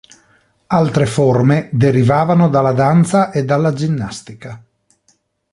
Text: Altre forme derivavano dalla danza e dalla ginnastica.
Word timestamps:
Altre 0.67 1.05
forme 1.05 1.69
derivavano 1.71 2.49
dalla 2.49 2.71
danza 2.71 3.29
e 3.29 3.45
dalla 3.45 3.71
ginnastica. 3.71 4.59